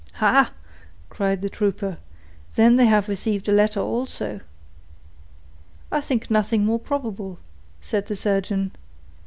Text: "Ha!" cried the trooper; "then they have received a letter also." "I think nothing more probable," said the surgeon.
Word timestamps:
"Ha!" 0.13 0.51
cried 1.11 1.43
the 1.43 1.47
trooper; 1.49 1.99
"then 2.55 2.75
they 2.75 2.87
have 2.87 3.07
received 3.07 3.47
a 3.47 3.51
letter 3.51 3.81
also." 3.81 4.39
"I 5.91 6.01
think 6.01 6.31
nothing 6.31 6.65
more 6.65 6.79
probable," 6.79 7.37
said 7.81 8.07
the 8.07 8.15
surgeon. 8.15 8.71